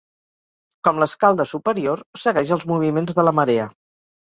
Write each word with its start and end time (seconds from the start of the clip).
Com 0.87 1.01
l'Escalda 1.03 1.45
superior, 1.51 2.03
segueix 2.23 2.55
els 2.59 2.67
moviments 2.73 3.17
de 3.21 3.29
la 3.31 3.37
marea. 3.43 3.71